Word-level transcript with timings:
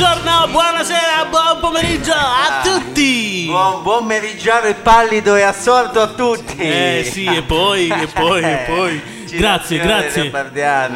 buongiorno, 0.00 0.48
buonasera, 0.48 1.26
buon 1.28 1.58
pomeriggio 1.60 2.12
a 2.12 2.60
ah. 2.60 2.62
tutti! 2.62 3.44
Buon 3.46 3.82
pomeriggio 3.82 4.50
pallido 4.82 5.36
e 5.36 5.42
assorto 5.42 6.00
a 6.00 6.06
tutti! 6.06 6.56
Eh 6.56 7.06
sì, 7.12 7.26
e 7.26 7.42
poi, 7.42 7.88
e 7.88 8.06
poi, 8.06 8.42
e 8.42 8.48
eh. 8.48 8.64
poi... 8.66 9.19
Grazie, 9.36 9.78
grazie. 9.78 10.30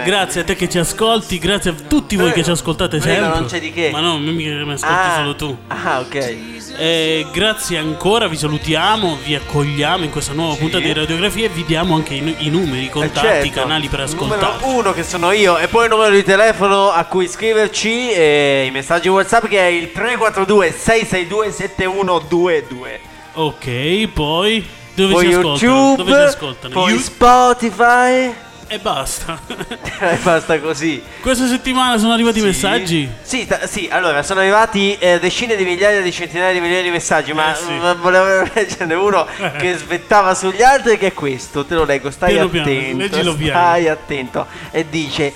Grazie 0.05 0.41
a 0.41 0.45
te 0.45 0.55
che 0.55 0.69
ci 0.69 0.79
ascolti, 0.79 1.39
grazie 1.39 1.71
a 1.71 1.75
tutti 1.89 2.17
voi 2.17 2.33
che 2.33 2.43
ci 2.43 2.51
ascoltate 2.51 3.01
sempre. 3.01 3.29
non 3.29 3.47
c'è 3.47 3.61
di 3.61 3.73
che. 3.73 3.91
Ma 3.91 4.01
no, 4.01 4.15
che 4.15 4.31
mi 4.31 4.73
ascolti 4.73 4.95
Ah, 4.95 5.15
solo 5.17 5.35
tu. 5.35 5.57
Ah, 5.69 6.01
ok. 6.01 6.37
Eh, 6.77 7.27
grazie 7.33 7.79
ancora, 7.79 8.27
vi 8.27 8.37
salutiamo, 8.37 9.19
vi 9.25 9.35
accogliamo 9.35 10.05
in 10.05 10.11
questa 10.11 10.33
nuova 10.33 10.55
puntata 10.55 10.83
di 10.85 10.93
radiografia 10.93 11.47
e 11.47 11.49
vi 11.49 11.65
diamo 11.65 11.95
anche 11.95 12.15
i, 12.15 12.37
i 12.39 12.51
numeri, 12.51 12.85
i 12.85 12.91
contatti, 12.91 13.27
certo. 13.27 13.47
i 13.47 13.51
canali 13.51 13.89
per 13.89 14.01
ascoltare. 14.01 14.41
Numero 14.61 14.79
uno 14.79 14.93
che 14.93 15.03
sono 15.05 15.31
io 15.33 15.57
e 15.59 15.69
poi 15.69 15.85
il 15.85 15.91
numero 15.91 16.11
di 16.11 16.25
telefono 16.25 16.91
a 16.91 17.05
cui 17.05 17.29
scriverci 17.29 18.11
e 18.11 18.65
i 18.67 18.71
messaggi 18.71 19.09
WhatsApp 19.09 19.47
che 19.47 19.59
è 19.59 19.67
il 19.67 19.93
342 19.93 20.73
662 20.73 21.51
7122. 21.53 23.01
Ok, 23.35 24.09
poi 24.13 24.65
dove 24.95 25.13
poi 25.13 25.27
si 25.27 25.33
ascoltano? 25.33 25.57
YouTube, 25.73 26.11
Dove 26.11 26.29
si 26.29 26.35
ascoltano? 26.37 26.75
poi 26.75 26.91
You- 26.93 27.01
Spotify 27.01 28.35
e 28.67 28.79
basta. 28.79 29.39
e 29.47 30.17
basta 30.23 30.59
così. 30.59 31.03
Questa 31.21 31.47
settimana 31.47 31.99
sono 31.99 32.13
arrivati 32.13 32.41
Sì. 32.41 32.47
messaggi. 32.47 33.09
Sì, 33.23 33.47
ta- 33.47 33.67
sì, 33.67 33.89
allora 33.91 34.23
sono 34.23 34.41
arrivati 34.41 34.97
eh, 34.99 35.19
decine 35.21 35.55
di 35.57 35.65
migliaia 35.65 36.01
di 36.01 36.11
centinaia 36.11 36.53
di 36.53 36.61
migliaia 36.61 36.83
di 36.83 36.91
messaggi, 36.91 37.33
ma 37.35 37.53
Eh, 37.53 37.57
sì. 37.57 37.73
ma 37.75 37.93
volevo 37.95 38.49
leggerne 38.55 38.95
uno 38.95 39.27
che 39.59 39.77
svettava 39.77 40.35
sugli 40.35 40.63
altri 40.63 40.97
che 40.99 41.09
è 41.09 41.13
questo, 41.13 41.65
te 41.67 41.75
lo 41.75 41.85
leggo, 41.85 42.11
stai 42.11 42.33
Piano 42.33 42.47
attento. 42.49 43.09
piano. 43.09 43.35
stai 43.51 43.89
attento. 43.89 44.47
E 44.71 44.87
dice 44.89 45.33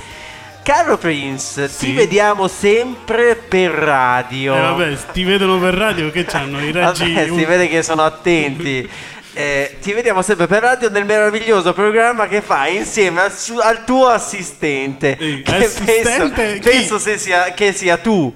Caro 0.63 0.97
Prince, 0.99 1.69
Sì. 1.69 1.87
ti 1.87 1.93
vediamo 1.93 2.47
sempre 2.49 3.37
per 3.37 3.71
radio. 3.71 4.55
E 4.57 4.61
vabbè, 4.61 4.97
ti 5.13 5.23
vedono 5.25 5.59
per 5.59 5.75
radio 5.75 6.11
che 6.11 6.25
c'hanno 6.25 6.61
i 6.65 6.73
raggi. 6.73 7.13
Vabbè, 7.13 7.27
si 7.29 7.45
vede 7.45 7.69
che 7.69 7.83
sono 7.83 8.03
attenti. 8.03 8.89
Eh, 9.39 9.77
ti 9.81 9.93
vediamo 9.93 10.21
sempre 10.21 10.49
per 10.49 10.63
radio 10.63 10.91
nel 10.91 11.05
meraviglioso 11.05 11.73
programma 11.73 12.27
che 12.27 12.41
fai 12.41 12.79
insieme 12.79 13.21
al, 13.21 13.33
su- 13.33 13.59
al 13.59 13.85
tuo 13.85 14.09
assistente. 14.09 15.17
Ehi, 15.17 15.43
che 15.43 15.55
assistente? 15.55 16.33
penso, 16.33 16.99
penso 16.99 16.99
sia, 16.99 17.53
che 17.53 17.73
sia 17.73 17.99
tu. 17.99 18.35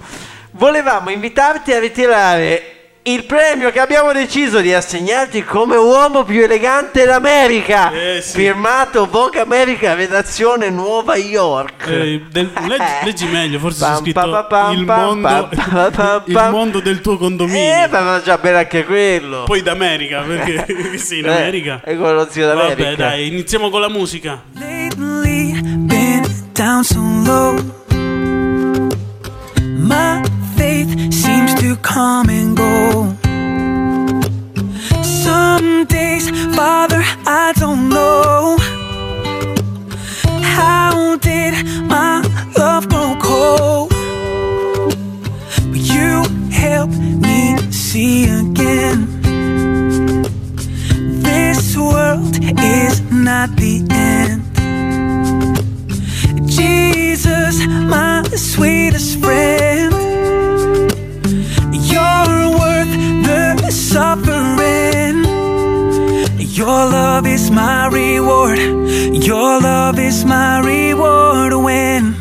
Volevamo 0.53 1.11
invitarti 1.11 1.73
a 1.73 1.81
ritirare 1.81 2.72
il 3.05 3.25
premio 3.25 3.73
che 3.73 3.81
abbiamo 3.81 4.13
deciso 4.13 4.61
di 4.61 4.73
assegnarti 4.73 5.43
come 5.43 5.75
uomo 5.75 6.23
più 6.23 6.43
elegante 6.45 7.05
d'America. 7.05 7.91
Eh, 7.91 8.21
sì. 8.23 8.37
Firmato 8.37 9.07
Vogue 9.11 9.41
America, 9.41 9.95
redazione 9.95 10.71
Nuova 10.71 11.17
York. 11.17 11.89
Eh, 11.89 12.23
del- 12.31 12.51
leggi, 12.69 12.85
leggi 13.05 13.27
meglio, 13.27 13.59
forse 13.59 13.85
c'è 13.85 13.97
scritto 13.97 14.21
pam, 14.21 14.47
pam, 14.49 14.79
il 14.79 14.85
pam, 14.85 15.01
mondo, 15.21 15.49
pam, 15.51 15.91
pam, 15.93 16.23
il 16.27 16.33
pam. 16.33 16.51
mondo 16.53 16.79
del 16.81 17.01
tuo 17.01 17.17
condominio. 17.17 17.61
Eh, 17.85 17.89
ma 17.91 18.01
va 18.03 18.23
già 18.23 18.39
bene 18.39 18.59
anche 18.59 18.85
quello. 18.85 19.43
Poi 19.45 19.63
d'America, 19.63 20.21
perché 20.23 20.65
sì, 20.99 21.19
in 21.19 21.25
Eh, 21.27 21.29
America. 21.37 21.81
è 21.83 21.97
quello 21.97 22.13
lo 22.15 22.29
zio 22.31 22.47
d'America. 22.47 22.85
Vabbè, 22.85 22.97
dai, 22.97 23.27
iniziamo 23.27 23.69
con 23.69 23.81
la 23.81 23.89
musica. 23.89 24.43
lately 24.55 25.61
been 25.61 26.23
down 26.53 26.85
so 26.85 27.01
low. 27.25 27.59
My 29.77 30.23
faith 30.55 31.13
seems 31.13 31.53
to 31.55 31.77
come 31.83 32.42
don't 37.63 37.89
know. 37.91 38.57
How 40.57 41.17
did 41.19 41.55
my 41.95 42.21
love 42.59 42.89
grow 42.89 43.15
cold? 43.23 43.91
But 45.71 45.83
you 45.95 46.25
helped 46.51 46.99
me 46.99 47.57
see 47.71 48.25
again. 48.25 48.99
This 51.23 51.77
world 51.77 52.35
is 52.81 53.01
not 53.29 53.49
the 53.63 53.75
end. 53.91 54.41
Jesus, 56.49 57.55
my 57.95 58.25
sweetest 58.35 58.72
my 67.53 67.87
reward. 67.89 68.59
Your 68.59 69.61
love 69.61 69.99
is 69.99 70.25
my 70.25 70.61
reward 70.61 71.53
when 71.55 72.15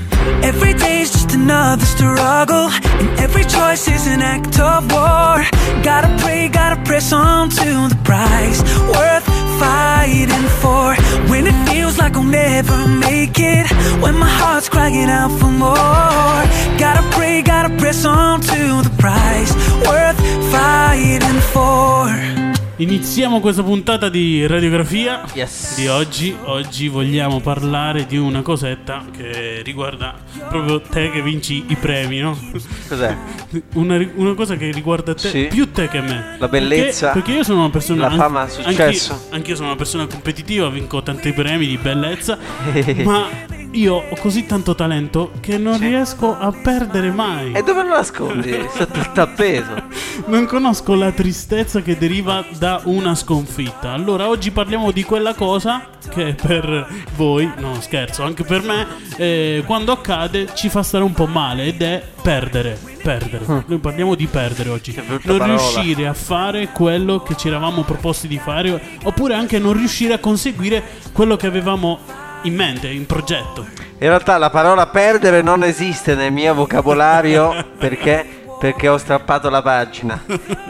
every 0.43 0.73
day's 0.73 1.11
just 1.11 1.31
another 1.33 1.85
struggle. 1.85 2.69
And 2.99 3.19
every 3.19 3.43
choice 3.43 3.87
is 3.87 4.07
an 4.07 4.21
act 4.21 4.59
of 4.59 4.91
war. 4.91 5.43
Gotta 5.83 6.15
pray, 6.21 6.49
gotta 6.49 6.81
press 6.83 7.13
on 7.13 7.49
to 7.49 7.69
the 7.89 7.99
prize. 8.03 8.61
Worth 8.95 9.25
fighting 9.59 10.47
for. 10.61 10.95
When 11.31 11.47
it 11.47 11.57
feels 11.69 11.97
like 11.97 12.15
I'll 12.15 12.23
never 12.23 12.87
make 12.87 13.39
it. 13.39 13.65
When 14.01 14.17
my 14.17 14.29
heart's 14.29 14.69
crying 14.69 15.09
out 15.09 15.31
for 15.39 15.51
more. 15.65 16.41
Gotta 16.77 17.03
pray, 17.15 17.41
gotta 17.41 17.69
press 17.77 18.05
on 18.05 18.41
to 18.41 18.81
the 18.83 18.93
prize. 18.97 19.51
Worth 19.87 20.19
fighting 20.51 21.39
for. 21.53 22.50
Iniziamo 22.81 23.41
questa 23.41 23.61
puntata 23.61 24.09
di 24.09 24.47
radiografia 24.47 25.21
Yes. 25.35 25.75
di 25.75 25.87
oggi. 25.87 26.35
Oggi 26.45 26.87
vogliamo 26.87 27.39
parlare 27.39 28.07
di 28.07 28.17
una 28.17 28.41
cosetta 28.41 29.05
che 29.15 29.61
riguarda 29.63 30.15
proprio 30.49 30.81
te 30.81 31.11
che 31.11 31.21
vinci 31.21 31.63
i 31.67 31.75
premi, 31.75 32.17
no? 32.21 32.35
Cos'è? 32.87 33.15
Una, 33.75 34.03
una 34.15 34.33
cosa 34.33 34.55
che 34.55 34.71
riguarda 34.71 35.13
te, 35.13 35.27
Sì. 35.29 35.47
più 35.51 35.71
te 35.71 35.89
che 35.89 36.01
me. 36.01 36.37
La 36.39 36.47
bellezza, 36.47 37.09
Perché, 37.11 37.19
perché 37.19 37.37
io 37.37 37.43
sono 37.43 37.59
una 37.59 37.69
persona. 37.69 38.09
la 38.09 38.15
fama, 38.15 38.43
il 38.45 38.49
successo. 38.49 39.11
Anch'io, 39.13 39.35
anch'io 39.35 39.55
sono 39.55 39.67
una 39.67 39.77
persona 39.77 40.07
competitiva, 40.07 40.67
vinco 40.69 41.03
tanti 41.03 41.31
premi 41.33 41.67
di 41.67 41.77
bellezza. 41.77 42.35
ma 43.05 43.27
io 43.73 43.95
ho 44.09 44.15
così 44.19 44.45
tanto 44.45 44.75
talento 44.75 45.31
che 45.39 45.57
non 45.57 45.77
riesco 45.79 46.37
a 46.37 46.51
perdere 46.51 47.11
mai. 47.11 47.53
E 47.53 47.63
dove 47.63 47.83
lo 47.83 47.89
nascondi? 47.89 48.51
Sotto 48.73 48.99
il 48.99 49.11
tappeto. 49.13 49.83
Non 50.25 50.45
conosco 50.45 50.93
la 50.93 51.11
tristezza 51.11 51.81
che 51.81 51.97
deriva 51.97 52.43
da 52.57 52.81
una 52.85 53.15
sconfitta. 53.15 53.91
Allora, 53.91 54.27
oggi 54.27 54.51
parliamo 54.51 54.91
di 54.91 55.03
quella 55.03 55.33
cosa 55.33 55.87
che 56.09 56.33
per 56.33 56.87
voi, 57.15 57.49
no 57.57 57.79
scherzo, 57.79 58.23
anche 58.23 58.43
per 58.43 58.61
me, 58.63 58.87
eh, 59.15 59.63
quando 59.65 59.93
accade 59.93 60.49
ci 60.53 60.67
fa 60.67 60.83
stare 60.83 61.03
un 61.03 61.13
po' 61.13 61.27
male 61.27 61.65
ed 61.65 61.81
è 61.81 62.03
perdere. 62.21 62.77
Perdere. 63.01 63.63
Noi 63.65 63.79
parliamo 63.79 64.15
di 64.15 64.27
perdere 64.27 64.69
oggi. 64.69 64.93
Non 65.07 65.19
parola. 65.21 65.45
riuscire 65.45 66.07
a 66.07 66.13
fare 66.13 66.69
quello 66.69 67.21
che 67.21 67.35
ci 67.35 67.47
eravamo 67.47 67.83
proposti 67.83 68.27
di 68.27 68.37
fare, 68.37 68.79
oppure 69.03 69.33
anche 69.33 69.57
non 69.59 69.73
riuscire 69.73 70.13
a 70.13 70.19
conseguire 70.19 70.83
quello 71.13 71.35
che 71.35 71.47
avevamo 71.47 71.99
in 72.43 72.55
mente, 72.55 72.87
in 72.87 73.05
progetto. 73.05 73.65
In 73.99 74.07
realtà 74.07 74.37
la 74.37 74.49
parola 74.49 74.87
perdere 74.87 75.41
non 75.41 75.63
esiste 75.63 76.15
nel 76.15 76.31
mio 76.31 76.53
vocabolario 76.53 77.65
perché 77.77 78.39
perché 78.61 78.87
ho 78.87 78.97
strappato 78.99 79.49
la 79.49 79.63
pagina. 79.63 80.23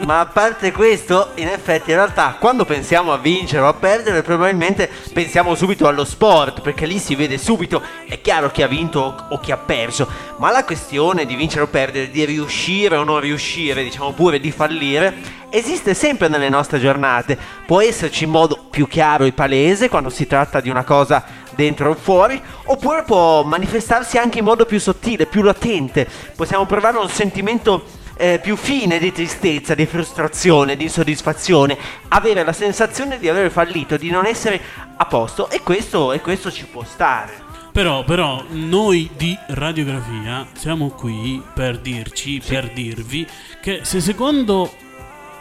Ma 0.06 0.20
a 0.20 0.24
parte 0.24 0.72
questo, 0.72 1.32
in 1.34 1.48
effetti, 1.48 1.90
in 1.90 1.96
realtà, 1.96 2.36
quando 2.40 2.64
pensiamo 2.64 3.12
a 3.12 3.18
vincere 3.18 3.60
o 3.60 3.68
a 3.68 3.74
perdere, 3.74 4.22
probabilmente 4.22 4.88
pensiamo 5.12 5.54
subito 5.54 5.86
allo 5.86 6.06
sport, 6.06 6.62
perché 6.62 6.86
lì 6.86 6.98
si 6.98 7.14
vede 7.14 7.36
subito, 7.36 7.82
è 8.08 8.18
chiaro 8.22 8.50
chi 8.50 8.62
ha 8.62 8.66
vinto 8.66 8.98
o- 8.98 9.34
o 9.34 9.40
chi 9.40 9.52
ha 9.52 9.58
perso. 9.58 10.08
Ma 10.38 10.50
la 10.50 10.64
questione 10.64 11.26
di 11.26 11.34
vincere 11.34 11.64
o 11.64 11.66
perdere, 11.66 12.10
di 12.10 12.24
riuscire 12.24 12.96
o 12.96 13.04
non 13.04 13.20
riuscire, 13.20 13.82
diciamo 13.82 14.12
pure 14.12 14.40
di 14.40 14.50
fallire, 14.50 15.14
esiste 15.52 15.92
sempre 15.92 16.28
nelle 16.28 16.48
nostre 16.48 16.80
giornate. 16.80 17.38
Può 17.66 17.82
esserci 17.82 18.24
in 18.24 18.30
modo 18.30 18.66
più 18.70 18.88
chiaro 18.88 19.24
e 19.24 19.32
palese 19.32 19.90
quando 19.90 20.08
si 20.08 20.26
tratta 20.26 20.60
di 20.60 20.70
una 20.70 20.82
cosa 20.82 21.24
dentro 21.54 21.90
o 21.90 21.94
fuori, 21.94 22.40
oppure 22.64 23.02
può 23.02 23.42
manifestarsi 23.42 24.16
anche 24.16 24.38
in 24.38 24.44
modo 24.44 24.64
più 24.64 24.80
sottile, 24.80 25.26
più 25.26 25.42
latente. 25.42 26.08
Possiamo 26.34 26.64
provare 26.64 26.96
un 26.96 27.08
sentimento 27.10 27.84
eh, 28.16 28.38
più 28.42 28.56
fine 28.56 28.98
di 28.98 29.12
tristezza, 29.12 29.74
di 29.74 29.84
frustrazione, 29.84 30.76
di 30.76 30.84
insoddisfazione, 30.84 31.76
avere 32.08 32.44
la 32.44 32.52
sensazione 32.52 33.18
di 33.18 33.28
aver 33.28 33.50
fallito, 33.50 33.96
di 33.96 34.10
non 34.10 34.26
essere 34.26 34.60
a 34.96 35.04
posto 35.04 35.50
e 35.50 35.60
questo, 35.60 36.12
e 36.12 36.20
questo 36.20 36.50
ci 36.50 36.64
può 36.64 36.82
stare. 36.84 37.50
Però, 37.72 38.04
però, 38.04 38.44
noi 38.50 39.10
di 39.16 39.36
radiografia 39.48 40.46
siamo 40.52 40.90
qui 40.90 41.42
per 41.54 41.78
dirci, 41.78 42.42
per 42.46 42.70
dirvi 42.70 43.26
che 43.62 43.80
se 43.82 44.00
secondo 44.00 44.70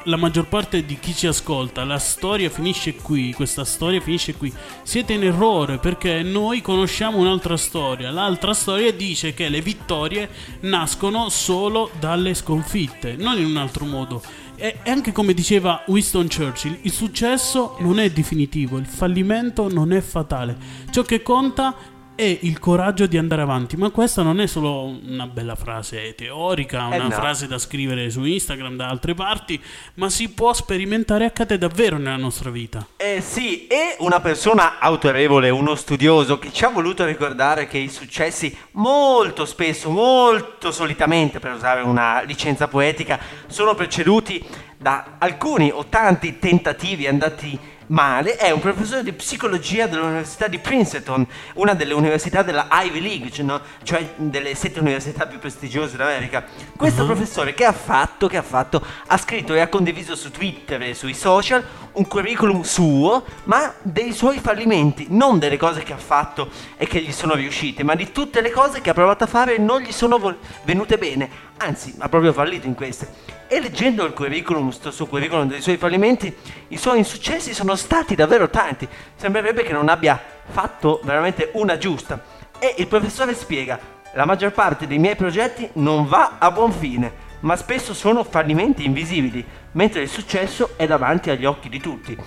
la 0.06 0.18
maggior 0.18 0.48
parte 0.48 0.86
di 0.86 0.98
chi 1.00 1.14
ci 1.14 1.28
ascolta 1.28 1.84
la 1.84 2.00
storia 2.00 2.50
finisce 2.50 2.96
qui, 2.96 3.34
questa 3.34 3.64
storia 3.66 4.02
finisce 4.02 4.36
qui, 4.36 4.52
siete 4.84 5.14
in 5.14 5.24
errore 5.24 5.78
perché 5.78 6.24
noi 6.24 6.62
conosciamo 6.62 7.18
un'altra 7.18 7.58
storia. 7.58 8.12
L'altra 8.12 8.54
storia 8.54 8.92
dice 8.92 9.34
che 9.34 9.50
le 9.50 9.62
vittorie 9.62 10.30
nascono 10.62 11.30
solo 11.30 11.92
dalle 12.00 12.34
sconfitte, 12.34 13.16
non 13.16 13.38
in 13.38 13.46
un 13.46 13.58
altro 13.58 13.86
modo. 13.86 14.22
E 14.56 14.78
anche 14.86 15.12
come 15.12 15.34
diceva 15.34 15.84
Winston 15.88 16.28
Churchill, 16.28 16.78
il 16.82 16.92
successo 16.92 17.78
non 17.80 18.00
è 18.00 18.12
definitivo, 18.12 18.78
il 18.78 18.86
fallimento 18.86 19.68
non 19.68 19.92
è 19.92 20.02
fatale. 20.02 20.56
Ciò 20.92 21.02
che 21.02 21.24
conta 21.24 21.76
e 22.16 22.40
il 22.44 22.60
coraggio 22.60 23.08
di 23.08 23.18
andare 23.18 23.42
avanti. 23.42 23.78
Ma 23.78 23.90
questa 23.90 24.22
non 24.22 24.40
è 24.40 24.48
solo 24.48 25.00
una 25.06 25.28
bella 25.28 25.56
frase 25.56 26.14
teorica, 26.16 26.86
una 26.86 26.96
Eh 26.96 27.00
no. 27.00 27.10
frase 27.12 27.48
da 27.48 27.58
scrivere 27.58 28.10
su 28.10 28.24
Instagram 28.24 28.76
da 28.76 28.88
altre 28.88 29.14
parti, 29.14 29.62
ma 29.96 30.10
si 30.10 30.30
può 30.30 30.54
sperimentare 30.54 31.26
accade 31.26 31.58
davvero 31.58 31.98
nella 31.98 32.18
nostra 32.18 32.50
vita. 32.50 32.86
Eh 32.98 33.22
sì, 33.22 33.68
e 33.68 33.96
una 34.00 34.20
persona 34.20 34.80
autorevole, 34.80 35.50
uno 35.50 35.76
studioso 35.76 36.38
che 36.38 36.52
ci 36.52 36.64
ha 36.66 36.70
voluto 36.70 37.06
ricordare 37.06 37.68
che 37.68 37.78
i 37.78 37.90
successi 37.90 38.56
molto 38.72 39.46
spesso, 39.46 39.90
molto 39.90 40.72
solitamente, 40.72 41.40
per 41.40 41.54
usare 41.54 41.82
una 41.82 42.22
licenza 42.22 42.68
poetica, 42.68 43.20
sono 43.48 43.74
preceduti 43.74 44.44
da 44.78 45.16
alcuni 45.18 45.72
o 45.72 45.86
tanti 45.86 46.40
tentativi 46.40 47.08
andati 47.08 47.60
male, 47.92 48.36
è 48.36 48.52
un 48.52 48.60
professore 48.60 49.04
di 49.04 49.14
psicologia 49.14 49.88
dell'Università 49.88 50.48
di 50.48 50.60
Princeton, 50.60 51.26
una 51.56 51.74
delle 51.74 51.94
università 51.94 52.42
della 52.42 52.68
Ivy 52.72 53.02
League, 53.02 53.32
cioè, 53.32 53.46
no? 53.46 53.62
cioè 53.84 54.14
delle 54.16 54.56
sette 54.56 54.80
università 54.80 55.28
più 55.28 55.40
prestigiose 55.40 55.98
d'America. 55.98 56.44
Questo 56.76 57.06
professore 57.06 57.54
che 57.54 57.66
ha 57.66 57.74
fatto, 57.74 58.28
che 58.28 58.38
ha 58.38 58.42
fatto, 58.42 58.84
ha 59.08 59.18
scritto 59.18 59.54
e 59.54 59.60
ha 59.60 59.68
condiviso 59.68 60.16
su 60.16 60.32
Twitter 60.32 60.82
e 60.82 60.94
sui 60.94 61.14
social 61.14 61.64
un 61.94 62.08
curriculum 62.08 62.62
suo, 62.62 63.26
ma 63.44 63.74
dei 63.82 64.14
suoi 64.14 64.40
fallimenti, 64.40 65.08
non 65.10 65.40
delle 65.40 65.58
cose 65.58 65.84
che 65.84 65.94
ha 65.94 65.98
fatto 65.98 66.50
e 66.78 66.88
che 66.88 67.02
gli 67.02 67.12
sono 67.12 67.34
riuscite, 67.34 67.84
ma 67.84 67.96
di 67.96 68.12
tutte 68.12 68.42
le 68.42 68.52
cose 68.52 68.80
che 68.82 68.90
ha 68.90 68.94
provato 68.94 69.26
a 69.26 69.28
fare 69.28 69.56
e 69.56 69.58
non 69.58 69.82
gli 69.82 69.92
sono 69.92 70.18
vol- 70.18 70.38
venute 70.64 70.98
bene, 70.98 71.30
anzi 71.62 71.94
ha 72.00 72.10
proprio 72.10 72.34
fallito 72.34 72.68
in 72.68 72.76
queste. 72.76 73.40
E 73.48 73.60
leggendo 73.60 74.06
il 74.06 74.14
curriculum, 74.14 74.70
sto 74.70 74.92
suo 74.92 75.06
curriculum 75.06 75.48
dei 75.48 75.62
suoi 75.62 75.78
fallimenti, 75.78 76.34
i 76.70 76.78
suoi 76.78 77.00
insuccessi 77.00 77.54
sono 77.54 77.76
stati 77.76 78.16
davvero 78.16 78.50
tanti. 78.50 78.88
Sembrerebbe 79.16 79.64
che 79.64 79.74
non 79.74 79.90
abbia 79.90 80.20
fatto 80.46 81.02
veramente 81.04 81.50
una 81.54 81.78
giusta. 81.78 82.24
E 82.60 82.76
il 82.78 82.88
professore 82.88 83.34
spiega, 83.34 83.80
la 84.14 84.26
maggior 84.26 84.52
parte 84.52 84.88
dei 84.88 85.00
miei 85.00 85.16
progetti 85.16 85.70
non 85.74 86.06
va 86.06 86.38
a 86.40 86.52
buon 86.52 86.72
fine, 86.72 87.30
ma 87.42 87.56
spesso 87.56 87.94
sono 87.94 88.24
fallimenti 88.24 88.86
invisibili, 88.86 89.46
mentre 89.74 90.02
il 90.02 90.10
successo 90.10 90.72
è 90.76 90.86
davanti 90.88 91.30
agli 91.30 91.46
occhi 91.46 91.70
di 91.70 91.80
tutti. 91.80 92.18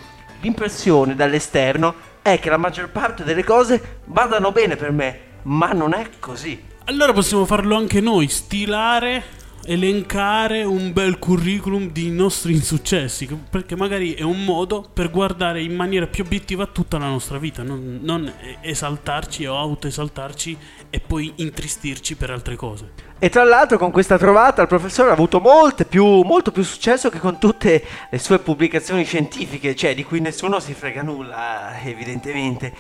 L'impressione 0.40 1.14
dall'esterno 1.14 1.94
è 2.20 2.38
che 2.38 2.50
la 2.50 2.56
maggior 2.56 2.90
parte 2.90 3.25
delle 3.25 3.44
cose 3.44 4.00
vadano 4.06 4.52
bene 4.52 4.76
per 4.76 4.92
me, 4.92 5.20
ma 5.42 5.72
non 5.72 5.94
è 5.94 6.08
così. 6.19 6.72
Allora 6.86 7.14
possiamo 7.14 7.46
farlo 7.46 7.76
anche 7.76 8.02
noi, 8.02 8.28
stilare, 8.28 9.22
elencare 9.64 10.64
un 10.64 10.92
bel 10.92 11.19
curriculum 11.19 11.90
di 11.90 12.10
nostri 12.10 12.52
insuccessi, 12.52 13.26
perché 13.48 13.75
magari 13.75 14.12
è 14.12 14.20
un 14.20 14.44
modo 14.44 14.86
per 14.92 15.10
guardare 15.10 15.62
in 15.62 15.75
maniera 15.75 16.06
più 16.06 16.25
obiettiva 16.25 16.66
tutta 16.66 16.98
la 16.98 17.06
nostra 17.06 17.38
vita, 17.38 17.62
non, 17.62 18.00
non 18.02 18.31
esaltarci 18.60 19.46
o 19.46 19.56
autoesaltarci 19.56 20.58
e 20.90 21.00
poi 21.00 21.32
intristirci 21.36 22.16
per 22.16 22.31
altre 22.31 22.54
cose. 22.54 22.90
E 23.19 23.31
tra 23.31 23.44
l'altro 23.44 23.78
con 23.78 23.90
questa 23.90 24.19
trovata 24.19 24.60
il 24.60 24.69
professore 24.69 25.08
ha 25.08 25.14
avuto 25.14 25.40
più, 25.88 26.04
molto 26.20 26.52
più 26.52 26.62
successo 26.62 27.08
che 27.08 27.19
con 27.19 27.38
tutte 27.38 27.82
le 28.10 28.19
sue 28.19 28.40
pubblicazioni 28.40 29.04
scientifiche, 29.04 29.75
cioè 29.75 29.94
di 29.94 30.04
cui 30.04 30.20
nessuno 30.20 30.60
si 30.60 30.75
frega 30.75 31.00
nulla, 31.00 31.81
evidentemente. 31.82 32.75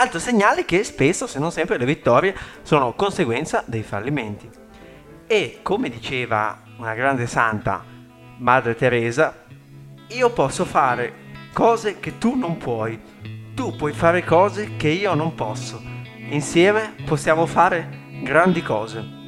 Altro 0.00 0.18
segnale 0.18 0.64
che 0.64 0.82
spesso, 0.82 1.26
se 1.26 1.38
non 1.38 1.52
sempre, 1.52 1.76
le 1.76 1.84
vittorie 1.84 2.34
sono 2.62 2.94
conseguenza 2.94 3.62
dei 3.66 3.82
fallimenti. 3.82 4.48
E 5.26 5.58
come 5.60 5.90
diceva 5.90 6.62
una 6.78 6.94
grande 6.94 7.26
santa, 7.26 7.84
Madre 8.38 8.74
Teresa, 8.74 9.44
io 10.08 10.30
posso 10.30 10.64
fare 10.64 11.12
cose 11.52 12.00
che 12.00 12.16
tu 12.16 12.34
non 12.34 12.56
puoi, 12.56 12.98
tu 13.54 13.76
puoi 13.76 13.92
fare 13.92 14.24
cose 14.24 14.76
che 14.78 14.88
io 14.88 15.12
non 15.12 15.34
posso. 15.34 15.82
Insieme 16.30 16.94
possiamo 17.04 17.44
fare 17.44 18.06
grandi 18.22 18.62
cose. 18.62 19.19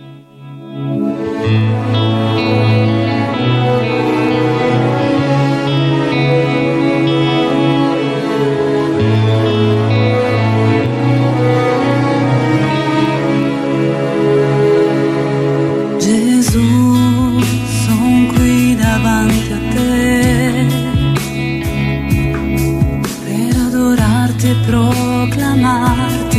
Adorarti 24.51 26.32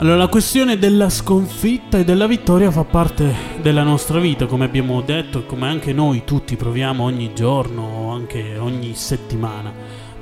Allora, 0.00 0.14
la 0.14 0.28
questione 0.28 0.78
della 0.78 1.10
sconfitta 1.10 1.98
e 1.98 2.04
della 2.04 2.28
vittoria 2.28 2.70
fa 2.70 2.84
parte 2.84 3.34
della 3.60 3.82
nostra 3.82 4.20
vita, 4.20 4.46
come 4.46 4.64
abbiamo 4.64 5.00
detto 5.00 5.40
e 5.40 5.46
come 5.46 5.66
anche 5.66 5.92
noi 5.92 6.22
tutti 6.24 6.54
proviamo 6.54 7.02
ogni 7.02 7.32
giorno 7.34 7.82
o 7.82 8.12
anche 8.12 8.56
ogni 8.58 8.94
settimana. 8.94 9.72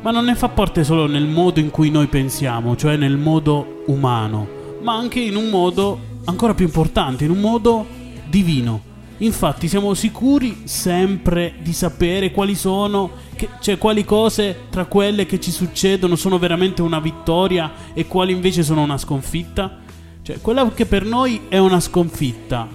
Ma 0.00 0.10
non 0.10 0.24
ne 0.24 0.34
fa 0.34 0.48
parte 0.48 0.82
solo 0.82 1.06
nel 1.06 1.26
modo 1.26 1.60
in 1.60 1.68
cui 1.68 1.90
noi 1.90 2.06
pensiamo, 2.06 2.74
cioè 2.74 2.96
nel 2.96 3.18
modo 3.18 3.82
umano, 3.88 4.48
ma 4.80 4.96
anche 4.96 5.20
in 5.20 5.36
un 5.36 5.50
modo 5.50 5.98
ancora 6.24 6.54
più 6.54 6.64
importante, 6.64 7.24
in 7.24 7.30
un 7.32 7.40
modo 7.40 7.84
divino. 8.30 8.80
Infatti 9.18 9.66
siamo 9.66 9.94
sicuri 9.94 10.62
sempre 10.64 11.54
di 11.62 11.72
sapere 11.72 12.32
quali 12.32 12.54
sono, 12.54 13.10
che- 13.34 13.48
cioè 13.60 13.78
quali 13.78 14.04
cose 14.04 14.64
tra 14.68 14.84
quelle 14.84 15.24
che 15.24 15.40
ci 15.40 15.50
succedono 15.50 16.16
sono 16.16 16.38
veramente 16.38 16.82
una 16.82 17.00
vittoria 17.00 17.72
e 17.94 18.06
quali 18.06 18.32
invece 18.32 18.62
sono 18.62 18.82
una 18.82 18.98
sconfitta? 18.98 19.78
Cioè 20.20 20.40
quella 20.40 20.70
che 20.70 20.84
per 20.84 21.04
noi 21.04 21.42
è 21.48 21.56
una 21.56 21.80
sconfitta 21.80 22.68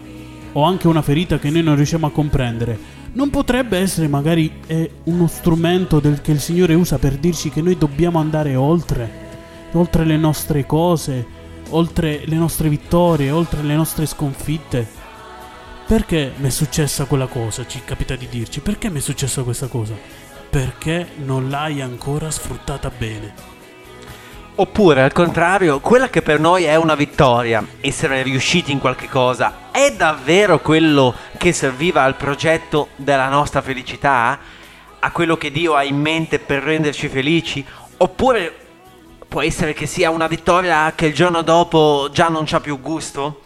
o 0.54 0.64
anche 0.64 0.88
una 0.88 1.02
ferita 1.04 1.38
che 1.38 1.50
noi 1.52 1.62
non 1.62 1.76
riusciamo 1.76 2.08
a 2.08 2.12
comprendere, 2.12 2.78
non 3.14 3.30
potrebbe 3.30 3.78
essere 3.78 4.08
magari 4.08 4.52
eh, 4.66 4.90
uno 5.04 5.28
strumento 5.28 6.00
del- 6.00 6.22
che 6.22 6.32
il 6.32 6.40
Signore 6.40 6.74
usa 6.74 6.98
per 6.98 7.18
dirci 7.18 7.50
che 7.52 7.62
noi 7.62 7.78
dobbiamo 7.78 8.20
andare 8.20 8.56
oltre, 8.56 9.10
oltre 9.74 10.06
le 10.06 10.18
nostre 10.18 10.66
cose, 10.66 11.24
oltre 11.70 12.24
le 12.26 12.36
nostre 12.36 12.68
vittorie, 12.68 13.30
oltre 13.30 13.62
le 13.62 13.76
nostre 13.76 14.06
sconfitte. 14.08 15.00
Perché 15.92 16.32
mi 16.38 16.48
è 16.48 16.50
successa 16.50 17.04
quella 17.04 17.28
cosa? 17.28 17.68
Ci 17.68 17.82
capita 17.84 18.16
di 18.16 18.30
dirci. 18.30 18.62
Perché 18.62 18.90
mi 18.90 19.00
è 19.00 19.02
successa 19.02 19.44
questa 19.44 19.68
cosa? 19.68 19.94
Perché 20.50 21.06
non 21.18 21.50
l'hai 21.50 21.82
ancora 21.82 22.32
sfruttata 22.32 22.90
bene. 22.98 23.34
Oppure 24.56 25.02
al 25.02 25.12
contrario, 25.12 25.82
quella 25.82 26.10
che 26.10 26.22
per 26.22 26.40
noi 26.40 26.64
è 26.64 26.78
una 26.78 26.96
vittoria, 26.96 27.68
essere 27.82 28.24
riusciti 28.24 28.72
in 28.72 28.80
qualche 28.80 29.10
cosa, 29.10 29.70
è 29.72 29.94
davvero 29.94 30.62
quello 30.62 31.14
che 31.38 31.52
serviva 31.52 32.04
al 32.04 32.16
progetto 32.16 32.88
della 32.96 33.28
nostra 33.28 33.62
felicità? 33.62 34.40
A 34.98 35.12
quello 35.12 35.36
che 35.36 35.52
Dio 35.52 35.76
ha 35.76 35.84
in 35.84 36.00
mente 36.00 36.40
per 36.40 36.64
renderci 36.64 37.10
felici? 37.10 37.66
Oppure 37.98 38.56
può 39.28 39.42
essere 39.42 39.74
che 39.74 39.88
sia 39.88 40.10
una 40.10 40.28
vittoria 40.28 40.94
che 40.96 41.08
il 41.08 41.14
giorno 41.14 41.42
dopo 41.42 42.08
già 42.14 42.30
non 42.30 42.46
c'ha 42.46 42.62
più 42.62 42.80
gusto? 42.80 43.42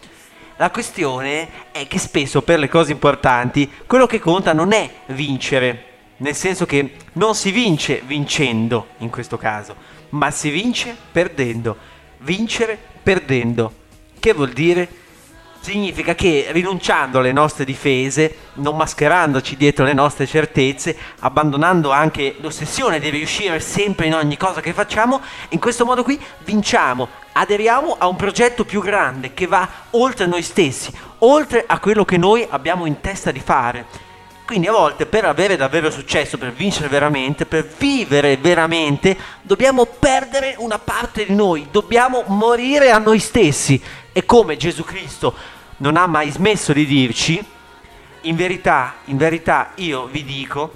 La 0.58 0.70
questione 0.70 1.70
è 1.70 1.86
che 1.86 1.98
spesso 1.98 2.40
per 2.40 2.58
le 2.58 2.68
cose 2.68 2.90
importanti 2.90 3.70
quello 3.86 4.06
che 4.06 4.18
conta 4.18 4.54
non 4.54 4.72
è 4.72 4.90
vincere, 5.08 5.84
nel 6.18 6.34
senso 6.34 6.64
che 6.64 6.94
non 7.12 7.34
si 7.34 7.50
vince 7.50 8.00
vincendo 8.06 8.86
in 8.98 9.10
questo 9.10 9.36
caso, 9.36 9.76
ma 10.10 10.30
si 10.30 10.48
vince 10.48 10.96
perdendo. 11.12 11.76
Vincere 12.20 12.78
perdendo. 13.02 13.70
Che 14.18 14.32
vuol 14.32 14.52
dire? 14.52 14.88
Significa 15.66 16.14
che 16.14 16.46
rinunciando 16.50 17.18
alle 17.18 17.32
nostre 17.32 17.64
difese, 17.64 18.36
non 18.52 18.76
mascherandoci 18.76 19.56
dietro 19.56 19.84
le 19.84 19.94
nostre 19.94 20.24
certezze, 20.24 20.96
abbandonando 21.18 21.90
anche 21.90 22.36
l'ossessione 22.38 23.00
di 23.00 23.08
riuscire 23.08 23.58
sempre 23.58 24.06
in 24.06 24.14
ogni 24.14 24.36
cosa 24.36 24.60
che 24.60 24.72
facciamo, 24.72 25.20
in 25.48 25.58
questo 25.58 25.84
modo 25.84 26.04
qui 26.04 26.20
vinciamo, 26.44 27.08
aderiamo 27.32 27.96
a 27.98 28.06
un 28.06 28.14
progetto 28.14 28.64
più 28.64 28.80
grande 28.80 29.34
che 29.34 29.48
va 29.48 29.68
oltre 29.90 30.26
noi 30.26 30.42
stessi, 30.42 30.92
oltre 31.18 31.64
a 31.66 31.80
quello 31.80 32.04
che 32.04 32.16
noi 32.16 32.46
abbiamo 32.48 32.86
in 32.86 33.00
testa 33.00 33.32
di 33.32 33.40
fare. 33.40 33.86
Quindi 34.46 34.68
a 34.68 34.72
volte 34.72 35.06
per 35.06 35.24
avere 35.24 35.56
davvero 35.56 35.90
successo, 35.90 36.38
per 36.38 36.52
vincere 36.52 36.86
veramente, 36.86 37.44
per 37.44 37.66
vivere 37.76 38.36
veramente, 38.36 39.16
dobbiamo 39.42 39.84
perdere 39.84 40.54
una 40.58 40.78
parte 40.78 41.26
di 41.26 41.34
noi, 41.34 41.66
dobbiamo 41.72 42.22
morire 42.28 42.92
a 42.92 42.98
noi 42.98 43.18
stessi. 43.18 43.82
E 44.12 44.24
come 44.24 44.56
Gesù 44.56 44.84
Cristo 44.84 45.55
non 45.78 45.96
ha 45.96 46.06
mai 46.06 46.30
smesso 46.30 46.72
di 46.72 46.86
dirci, 46.86 47.44
in 48.22 48.36
verità, 48.36 48.94
in 49.06 49.16
verità 49.16 49.70
io 49.76 50.06
vi 50.06 50.24
dico, 50.24 50.72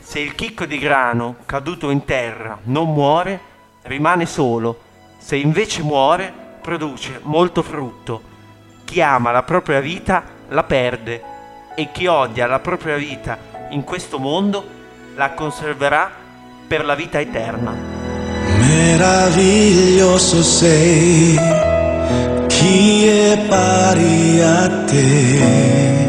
se 0.00 0.20
il 0.20 0.34
chicco 0.34 0.64
di 0.66 0.78
grano 0.78 1.36
caduto 1.46 1.90
in 1.90 2.04
terra 2.04 2.58
non 2.64 2.92
muore, 2.92 3.40
rimane 3.82 4.26
solo, 4.26 4.78
se 5.18 5.36
invece 5.36 5.82
muore, 5.82 6.32
produce 6.60 7.20
molto 7.22 7.62
frutto. 7.62 8.32
Chi 8.84 9.00
ama 9.00 9.30
la 9.32 9.42
propria 9.42 9.80
vita 9.80 10.22
la 10.48 10.62
perde 10.62 11.22
e 11.74 11.90
chi 11.90 12.06
odia 12.06 12.46
la 12.46 12.60
propria 12.60 12.96
vita 12.96 13.38
in 13.70 13.82
questo 13.82 14.18
mondo 14.18 14.64
la 15.14 15.32
conserverà 15.32 16.10
per 16.66 16.84
la 16.84 16.94
vita 16.94 17.18
eterna. 17.18 17.72
Meraviglioso 18.58 20.42
sei 20.42 21.73
chi 22.64 23.06
è 23.06 23.44
pari 23.46 24.40
a 24.40 24.84
te, 24.86 26.08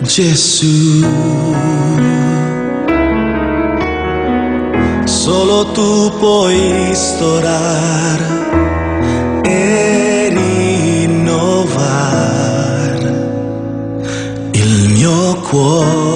Gesù. 0.00 1.06
Solo 5.04 5.70
tu 5.72 6.12
puoi 6.18 6.60
restaurare 6.88 8.26
e 9.42 10.28
rinnovare 10.36 11.56
il 14.52 14.90
mio 14.92 15.34
cuore. 15.48 16.07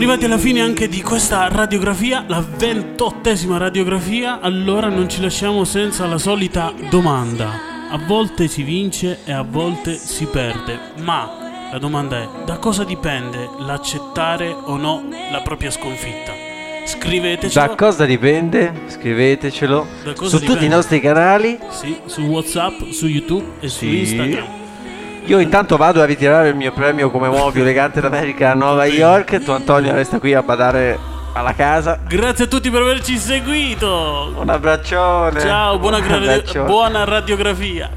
Arrivati 0.00 0.24
alla 0.24 0.38
fine 0.38 0.62
anche 0.62 0.88
di 0.88 1.02
questa 1.02 1.46
radiografia, 1.48 2.24
la 2.26 2.42
ventottesima 2.56 3.58
radiografia, 3.58 4.40
allora 4.40 4.88
non 4.88 5.10
ci 5.10 5.20
lasciamo 5.20 5.64
senza 5.64 6.06
la 6.06 6.16
solita 6.16 6.72
domanda. 6.88 7.68
A 7.90 7.98
volte 8.06 8.48
si 8.48 8.62
vince 8.62 9.18
e 9.26 9.32
a 9.32 9.42
volte 9.42 9.96
si 9.96 10.24
perde, 10.24 10.78
ma 11.02 11.68
la 11.70 11.78
domanda 11.78 12.16
è 12.18 12.28
da 12.46 12.56
cosa 12.56 12.82
dipende 12.84 13.46
l'accettare 13.58 14.48
o 14.48 14.78
no 14.78 15.04
la 15.30 15.42
propria 15.42 15.70
sconfitta? 15.70 16.32
Scrivetecelo. 16.86 17.66
Da 17.66 17.74
cosa 17.74 18.06
dipende? 18.06 18.72
Scrivetecelo 18.86 19.86
cosa 20.14 20.14
su 20.14 20.38
dipende? 20.38 20.46
tutti 20.46 20.64
i 20.64 20.68
nostri 20.68 21.00
canali. 21.00 21.58
Sì, 21.68 21.94
su 22.06 22.22
WhatsApp, 22.22 22.88
su 22.88 23.06
YouTube 23.06 23.44
e 23.60 23.68
su 23.68 23.80
Sì. 23.80 23.98
Instagram. 23.98 24.59
Io 25.30 25.38
intanto 25.38 25.76
vado 25.76 26.02
a 26.02 26.04
ritirare 26.06 26.48
il 26.48 26.56
mio 26.56 26.72
premio 26.72 27.08
come 27.08 27.28
uomo 27.28 27.52
più 27.52 27.60
elegante 27.60 28.00
d'America 28.00 28.50
a 28.50 28.54
Nuova 28.54 28.84
York. 28.84 29.40
Tu 29.44 29.52
Antonio 29.52 29.94
resta 29.94 30.18
qui 30.18 30.34
a 30.34 30.42
badare 30.42 30.98
alla 31.34 31.54
casa. 31.54 32.00
Grazie 32.04 32.46
a 32.46 32.48
tutti 32.48 32.68
per 32.68 32.82
averci 32.82 33.16
seguito. 33.16 34.32
Un 34.36 34.48
abbraccione. 34.48 35.38
Ciao, 35.38 35.78
buona, 35.78 36.00
gra- 36.00 36.16
abbraccione. 36.16 36.64
buona 36.66 37.04
radiografia. 37.04 37.88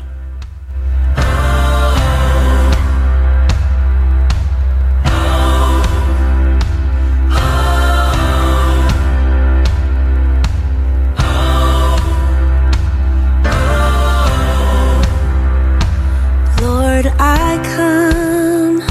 I 17.54 17.58
come, 17.78 18.82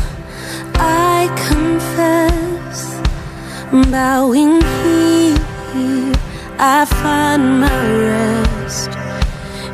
I 0.77 1.27
confess, 1.49 2.79
bowing 3.91 4.63
here, 5.73 6.15
I 6.61 6.85
find 6.85 7.61
my 7.61 7.81
rest, 8.13 8.91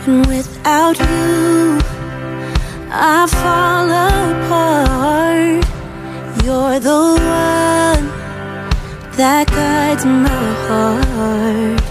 and 0.06 0.24
without 0.26 0.98
you, 0.98 1.78
I 2.90 3.26
fall 3.40 3.88
apart. 4.08 5.66
You're 6.42 6.80
the 6.80 7.02
one 7.44 8.04
that 9.18 9.48
guides 9.48 10.06
my 10.06 10.46
heart. 10.66 11.82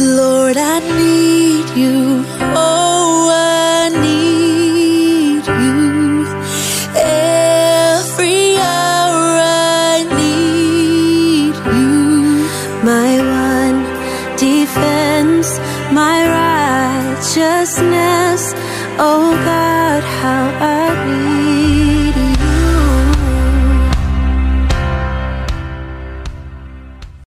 Lord, 0.00 0.56
I 0.56 0.80
need 0.98 1.68
you. 1.80 2.41